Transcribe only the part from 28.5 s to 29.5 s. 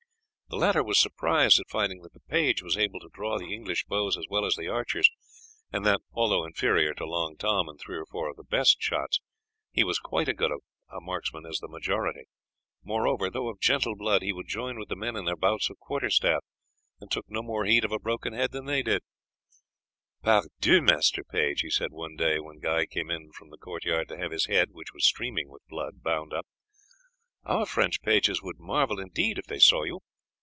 marvel indeed if